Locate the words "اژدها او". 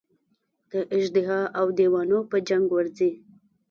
0.97-1.65